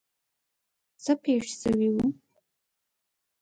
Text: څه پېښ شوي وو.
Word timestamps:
څه 1.03 1.11
پېښ 1.23 1.45
شوي 1.61 1.89
وو. 1.95 2.05